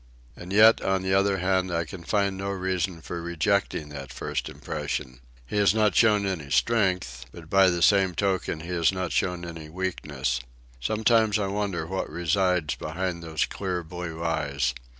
[0.35, 4.49] And yet, on the other hand, I can find no reason for rejecting that first
[4.49, 5.19] impression.
[5.45, 9.45] He has not shown any strength, but by the same token he has not shown
[9.45, 10.39] any weakness.
[10.79, 14.73] Sometimes I wonder what resides behind those clear blue eyes.